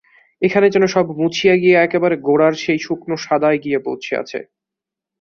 [0.41, 4.39] এখানে যেন সব মুছিয়া গিয়া একেবারে গোড়ার সেই শুকনো সাদায় গিয়া পৌঁছিয়াছে।